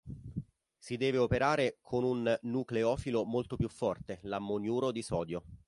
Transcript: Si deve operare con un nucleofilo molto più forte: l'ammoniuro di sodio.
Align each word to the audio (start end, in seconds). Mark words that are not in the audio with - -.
Si 0.79 0.97
deve 0.97 1.19
operare 1.19 1.77
con 1.79 2.03
un 2.03 2.35
nucleofilo 2.41 3.23
molto 3.23 3.55
più 3.55 3.69
forte: 3.69 4.17
l'ammoniuro 4.23 4.89
di 4.91 5.03
sodio. 5.03 5.43